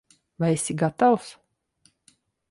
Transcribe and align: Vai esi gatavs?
Vai 0.41 0.51
esi 0.53 0.73
gatavs? 0.81 1.29